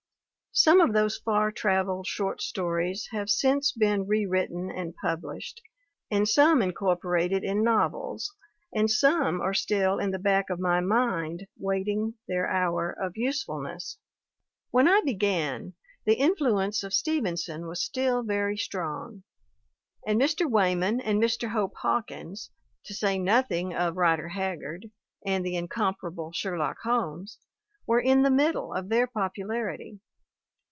Some 0.53 0.81
of 0.81 0.91
those 0.91 1.17
far 1.17 1.49
traveled 1.49 2.07
short 2.07 2.41
stories 2.41 3.07
have 3.11 3.29
since 3.29 3.71
been 3.71 4.05
re 4.05 4.25
written 4.25 4.69
and 4.69 4.93
published, 4.93 5.61
and 6.11 6.27
some 6.27 6.61
incorporated 6.61 7.41
in 7.45 7.63
nov 7.63 7.93
182 7.93 7.97
THE 7.97 7.97
WOMEN 7.97 8.37
WHO 8.37 8.73
MAKE 8.73 9.27
OUR 9.31 9.31
NOVELS 9.31 9.41
els, 9.41 9.41
and 9.41 9.41
some 9.41 9.41
are 9.41 9.53
still 9.53 9.99
in 9.99 10.11
the 10.11 10.19
back 10.19 10.49
of 10.49 10.59
my 10.59 10.81
mind 10.81 11.47
wait 11.57 11.87
ing 11.87 12.15
their 12.27 12.47
hour 12.49 12.91
of 12.91 13.13
usefulness. 13.15 13.97
When 14.71 14.89
I 14.89 15.01
began, 15.05 15.73
the 16.03 16.19
in 16.19 16.35
fluence 16.35 16.83
of 16.83 16.93
Stevenson 16.93 17.65
was 17.69 17.81
still 17.81 18.21
very 18.21 18.57
strong, 18.57 19.23
and 20.05 20.19
Mr. 20.19 20.51
Weyman 20.51 20.99
and 20.99 21.23
Mr. 21.23 21.51
Hope 21.51 21.75
Hawkins, 21.77 22.51
to 22.83 22.93
say 22.93 23.17
nothing 23.17 23.73
of 23.73 23.95
Rider 23.95 24.27
Haggard 24.27 24.91
and 25.25 25.45
the 25.45 25.55
incomparable 25.55 26.33
Sherlock 26.33 26.79
Holmes, 26.83 27.37
were 27.87 28.01
in 28.01 28.23
the 28.23 28.29
middle 28.29 28.73
of 28.73 28.89
their 28.89 29.07
popularity. 29.07 30.01